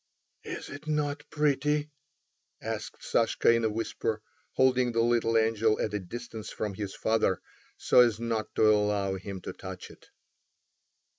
"Is 0.45 0.71
it 0.71 0.87
not 0.87 1.29
pretty?" 1.29 1.91
asked 2.59 3.03
Sashka 3.03 3.51
in 3.53 3.63
a 3.63 3.69
whisper, 3.69 4.23
holding 4.53 4.93
the 4.93 5.01
little 5.01 5.37
angel 5.37 5.79
at 5.79 5.93
a 5.93 5.99
distance 5.99 6.49
from 6.49 6.73
his 6.73 6.95
father, 6.95 7.39
so 7.77 7.99
as 7.99 8.19
not 8.19 8.55
to 8.55 8.63
allow 8.67 9.13
him 9.13 9.41
to 9.41 9.53
touch 9.53 9.91
it. 9.91 10.09